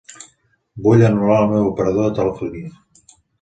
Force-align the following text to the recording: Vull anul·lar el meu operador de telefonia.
Vull 0.87 1.03
anul·lar 1.09 1.35
el 1.41 1.51
meu 1.51 1.67
operador 1.73 2.09
de 2.09 2.17
telefonia. 2.21 2.73